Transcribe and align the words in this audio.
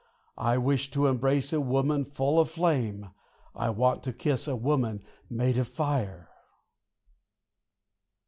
I 0.39 0.57
wish 0.57 0.89
to 0.89 1.05
embrace 1.05 1.53
a 1.53 1.61
woman 1.61 2.05
full 2.05 2.39
of 2.39 2.49
flame, 2.49 3.11
I 3.53 3.69
want 3.69 4.01
to 4.01 4.11
kiss 4.11 4.47
a 4.47 4.55
woman 4.55 5.03
made 5.29 5.59
of 5.59 5.67
fire. 5.67 6.27